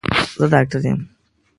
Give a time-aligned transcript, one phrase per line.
[0.39, 0.99] زه ډاکټر یم